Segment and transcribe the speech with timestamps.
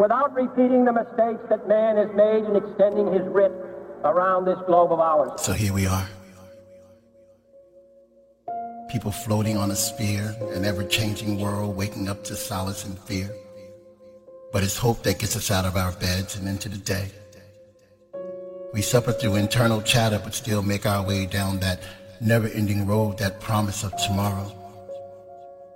[0.00, 3.52] without repeating the mistakes that man has made in extending his writ
[4.02, 5.30] around this globe of ours.
[5.42, 6.08] So here we are.
[8.88, 13.30] People floating on a sphere, an ever changing world, waking up to solace and fear.
[14.54, 17.10] But it's hope that gets us out of our beds and into the day.
[18.72, 21.82] We suffer through internal chatter, but still make our way down that
[22.22, 24.50] never ending road, that promise of tomorrow.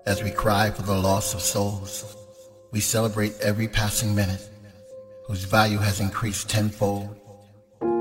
[0.06, 2.23] As we cry for the loss of souls,
[2.74, 4.50] we celebrate every passing minute,
[5.28, 7.08] whose value has increased tenfold,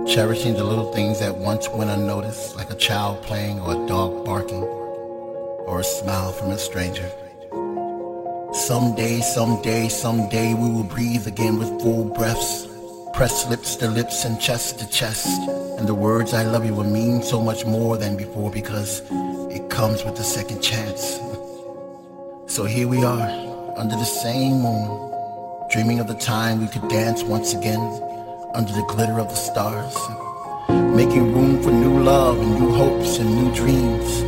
[0.07, 4.25] cherishing the little things that once went unnoticed, like a child playing or a dog
[4.25, 7.07] barking, or a smile from a stranger.
[8.51, 12.67] Someday, someday, someday we will breathe again with full breaths,
[13.13, 15.27] press lips to lips and chest to chest,
[15.77, 19.03] and the words I love you will mean so much more than before because
[19.51, 21.19] it comes with a second chance.
[22.45, 25.11] So here we are, under the same moon,
[25.69, 27.79] dreaming of the time we could dance once again
[28.53, 29.97] under the glitter of the stars,
[30.95, 34.21] making room for new love and new hopes and new dreams.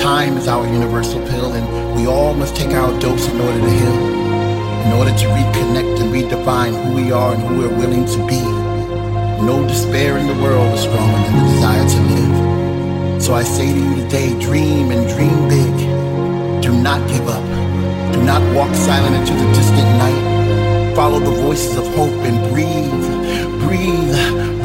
[0.00, 3.70] Time is our universal pill, and we all must take our dose in order to
[3.70, 3.98] heal,
[4.86, 8.40] in order to reconnect and redefine who we are and who we're willing to be.
[9.42, 13.22] No despair in the world is stronger than the desire to live.
[13.22, 16.62] So I say to you today, dream and dream big.
[16.62, 17.63] Do not give up.
[18.14, 20.94] Do not walk silent into the distant night.
[20.94, 22.94] Follow the voices of hope and breathe,
[23.66, 24.14] breathe,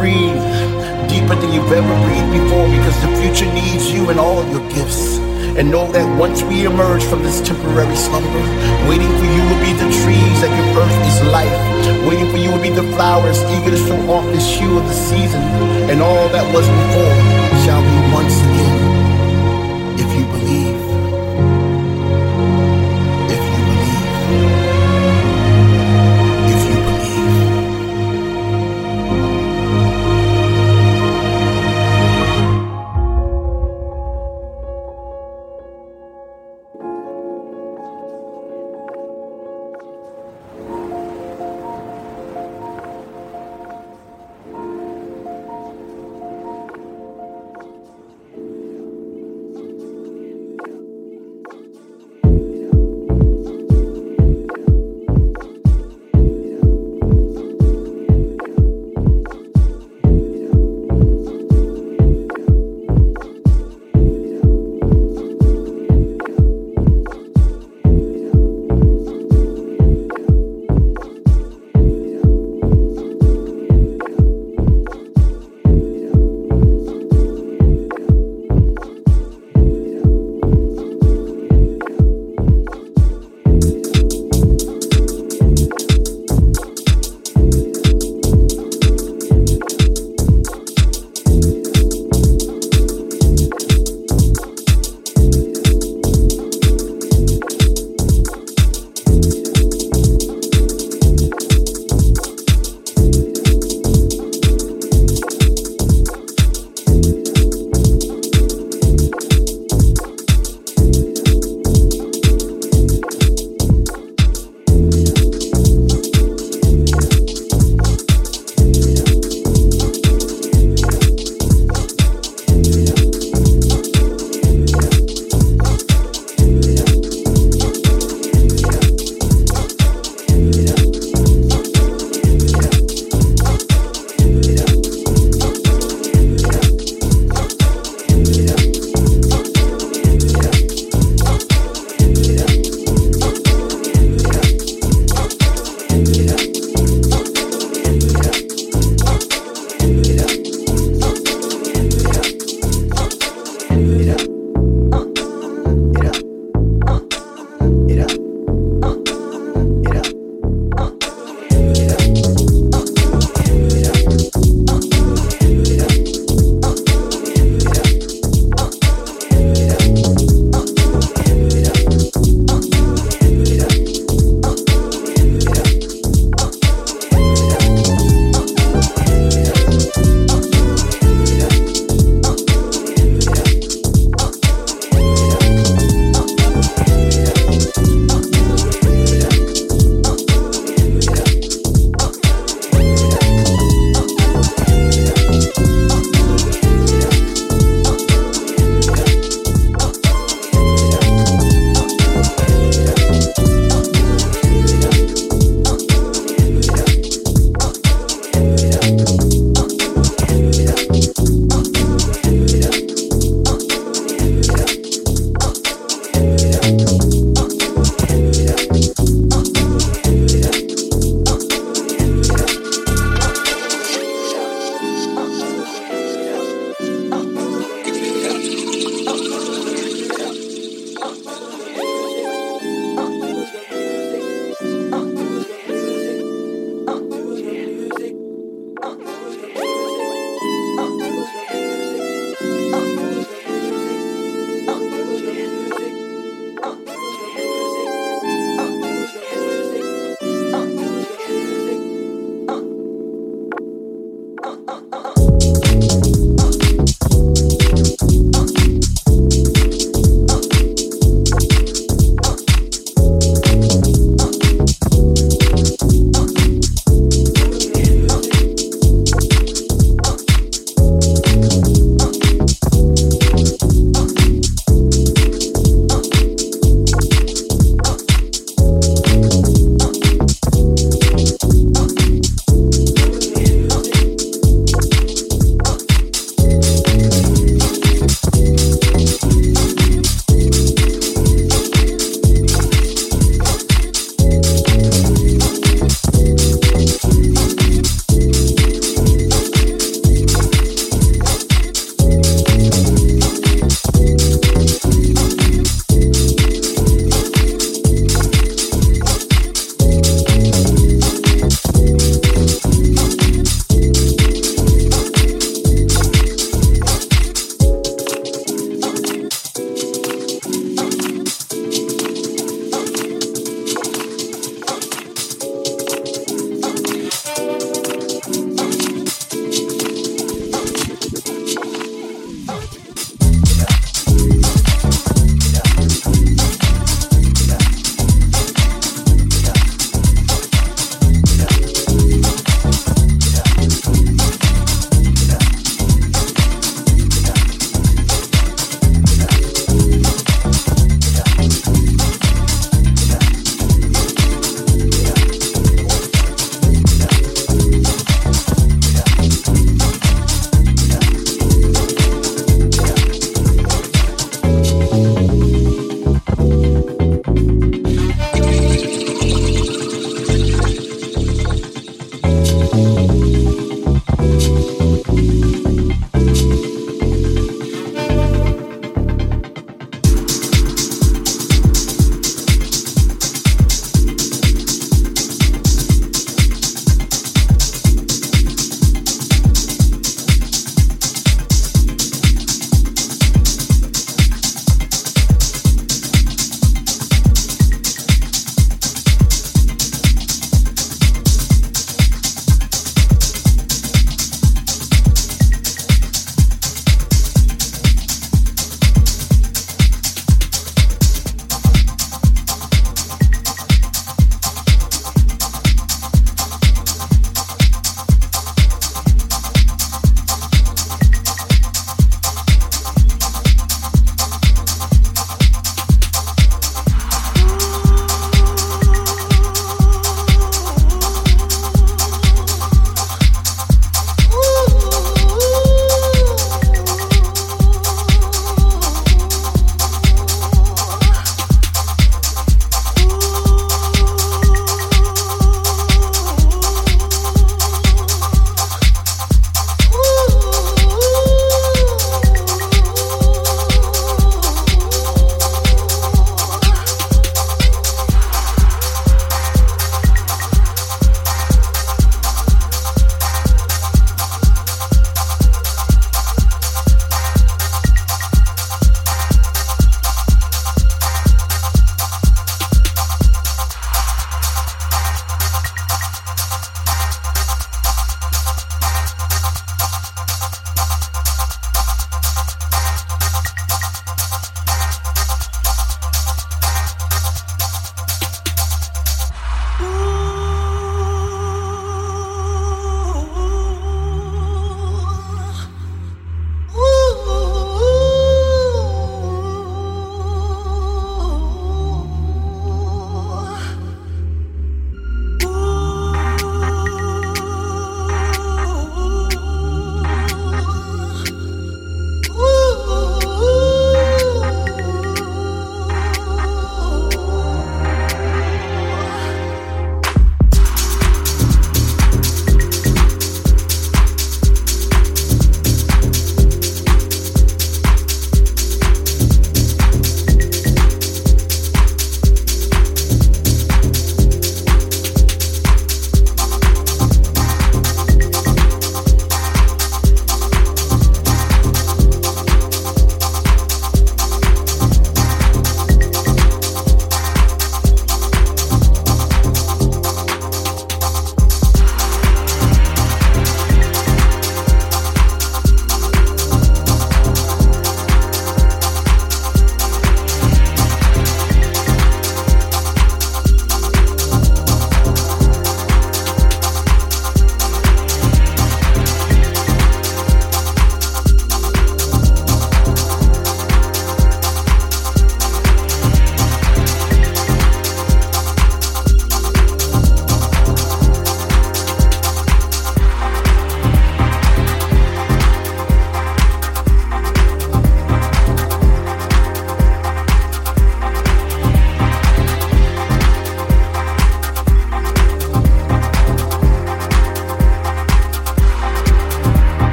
[0.00, 0.44] breathe
[1.12, 5.18] deeper than you've ever breathed before because the future needs you and all your gifts.
[5.60, 8.44] And know that once we emerge from this temporary slumber,
[8.88, 11.52] waiting for you will be the trees that give earth its life.
[12.08, 14.96] Waiting for you will be the flowers eager to show off this hue of the
[14.96, 15.42] season.
[15.92, 17.14] And all that was before
[17.60, 18.73] shall be once again.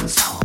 [0.00, 0.39] Clockwork.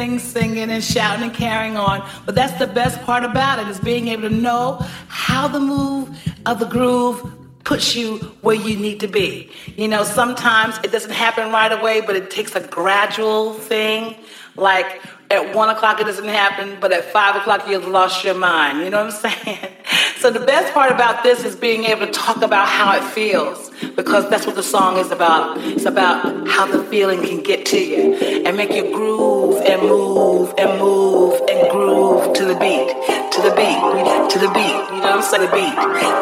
[0.00, 2.08] Dancing, singing, and shouting and carrying on.
[2.24, 6.08] But that's the best part about it is being able to know how the move
[6.46, 7.22] of the groove
[7.64, 9.50] puts you where you need to be.
[9.76, 14.16] You know, sometimes it doesn't happen right away, but it takes a gradual thing.
[14.56, 18.78] Like at one o'clock it doesn't happen, but at five o'clock you've lost your mind.
[18.78, 19.68] You know what I'm saying?
[20.16, 23.70] So the best part about this is being able to talk about how it feels,
[23.96, 25.56] because that's what the song is about.
[25.58, 28.14] It's about how the feeling can get to you
[28.44, 29.39] and make you groove
[29.80, 32.88] and move and move and groove to the beat,
[33.32, 34.76] to the beat, to the beat.
[34.92, 35.48] You know what I'm saying?
[35.48, 35.74] The beat,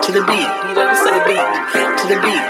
[0.05, 0.39] to the beat.
[0.39, 1.19] You know what I'm saying?
[1.19, 2.48] The beat, to the beat.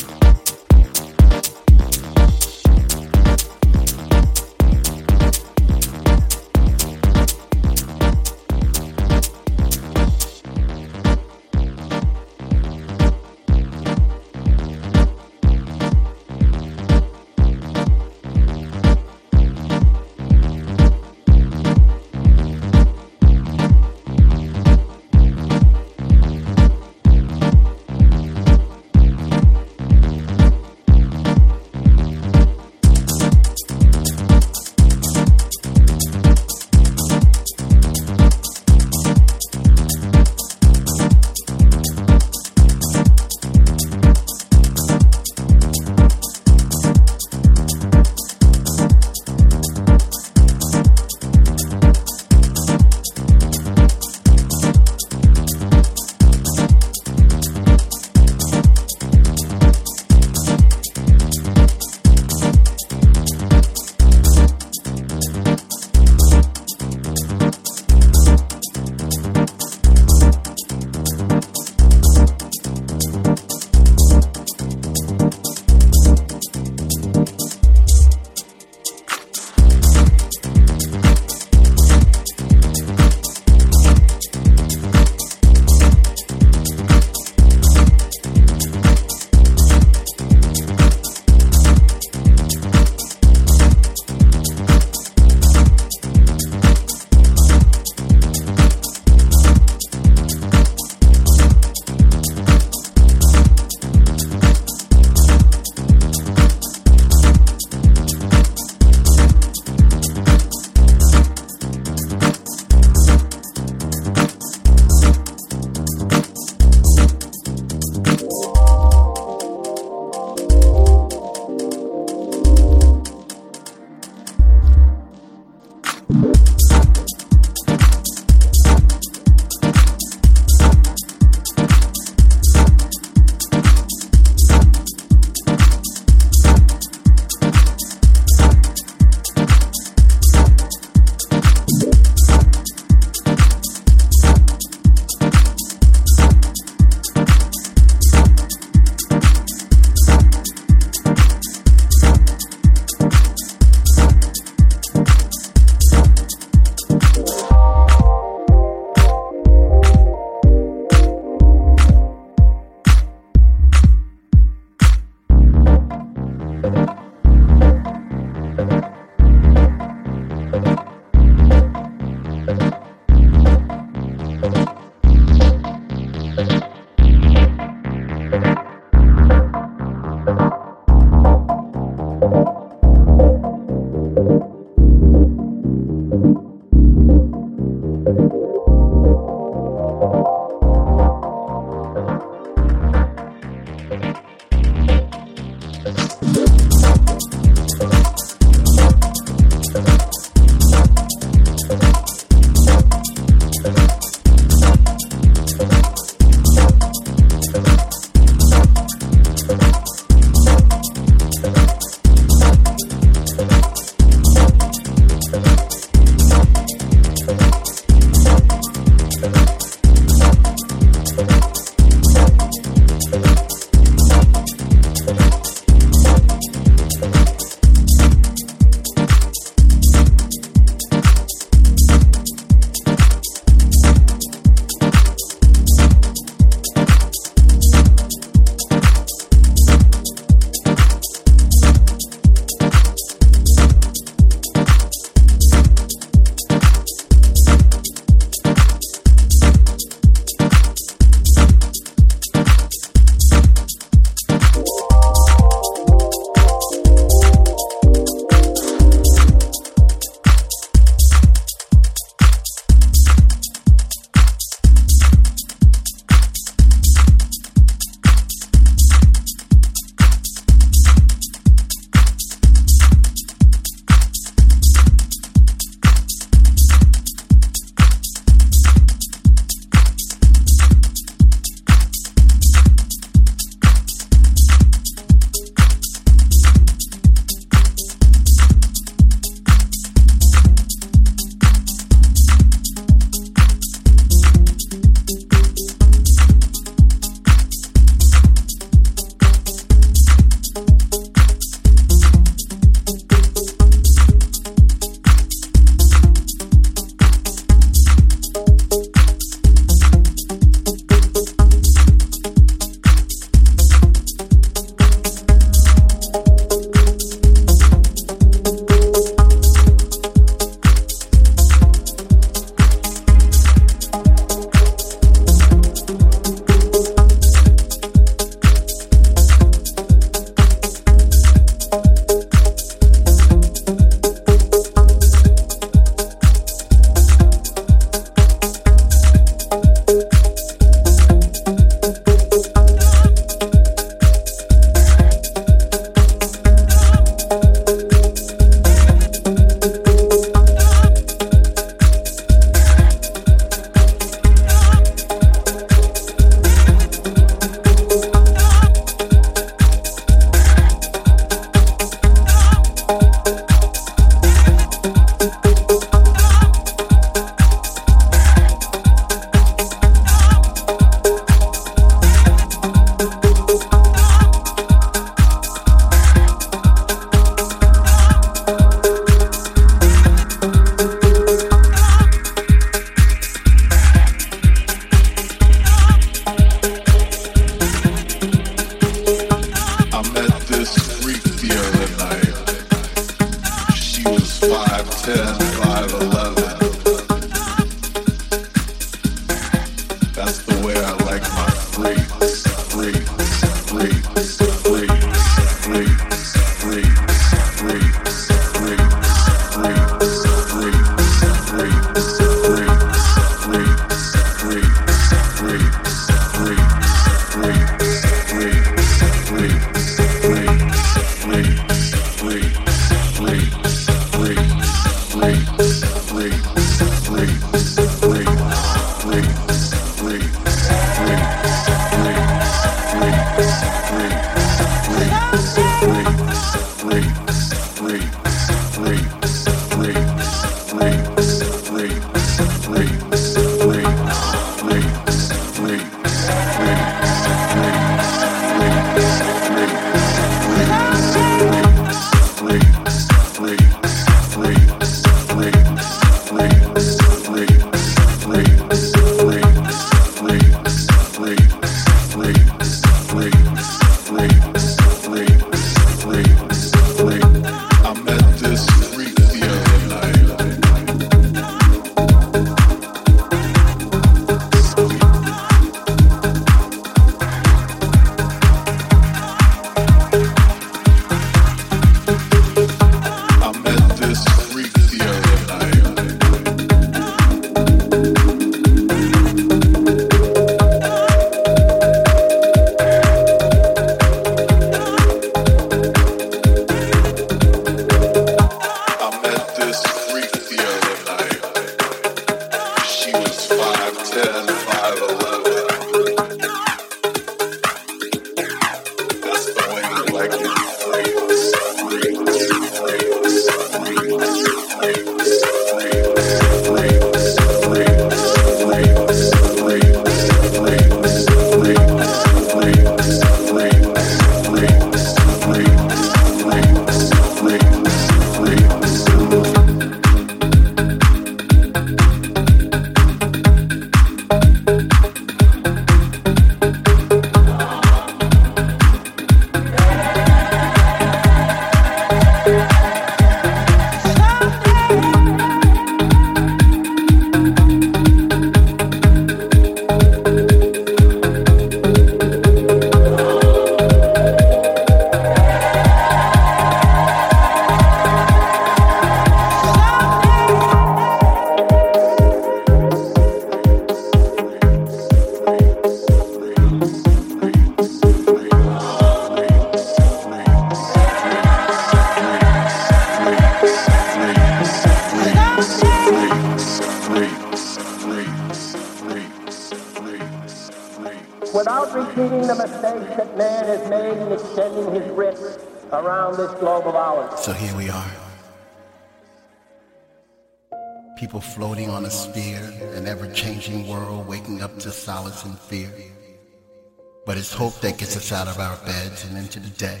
[598.32, 600.00] Out of our beds and into the day.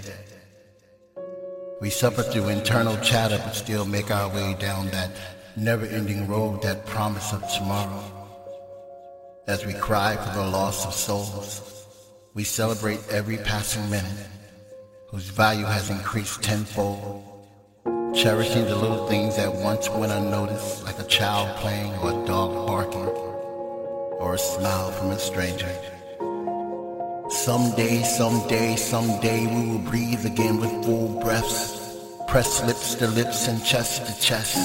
[1.80, 5.10] We suffer through internal chatter, but still make our way down that
[5.56, 8.04] never ending road that promise of tomorrow.
[9.46, 11.86] As we cry for the loss of souls,
[12.34, 14.28] we celebrate every passing minute
[15.08, 17.24] whose value has increased tenfold.
[18.14, 22.66] Cherishing the little things that once went unnoticed, like a child playing or a dog
[22.66, 23.08] barking
[24.20, 25.91] or a smile from a stranger.
[27.44, 31.76] Someday, someday, someday we will breathe again with full breaths.
[32.28, 34.56] Press lips to lips and chest to chest.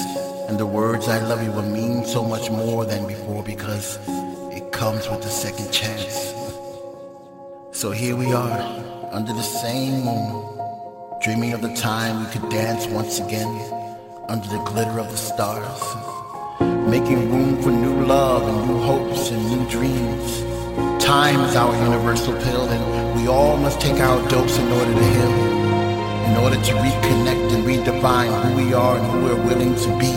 [0.47, 3.97] And the words I love you will mean so much more than before because
[4.55, 6.35] it comes with a second chance.
[7.71, 8.61] So here we are,
[9.11, 10.59] under the same moon,
[11.23, 13.49] dreaming of the time we could dance once again
[14.29, 15.81] under the glitter of the stars
[16.87, 20.46] making room for new love and new hopes and new dreams.
[21.07, 25.05] Time is our universal pill, and we all must take our dose in order to
[25.05, 25.31] heal,
[26.27, 30.11] in order to reconnect and redefine who we are and who we're willing to be.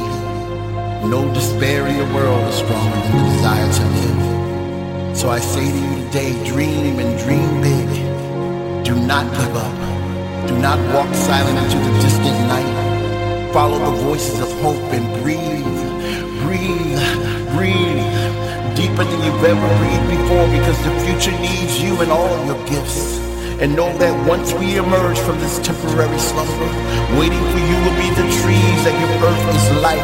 [1.08, 5.16] No despair in the world is stronger than the desire to live.
[5.16, 8.84] So I say to you today, dream and dream big.
[8.84, 10.48] Do not give up.
[10.48, 13.52] Do not walk silent into the distant night.
[13.52, 15.60] Follow the voices of hope and breathe
[16.42, 16.98] breathe,
[17.54, 18.49] breathe
[18.80, 23.20] deeper than you've ever breathed before because the future needs you and all your gifts.
[23.60, 26.70] And know that once we emerge from this temporary slumber,
[27.20, 30.00] waiting for you will be the trees that give earth its life.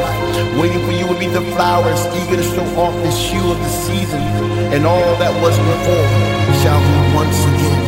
[0.60, 3.72] Waiting for you will be the flowers eager to show off the hue of the
[3.88, 4.20] season.
[4.76, 6.08] And all that was before
[6.60, 7.85] shall be once again.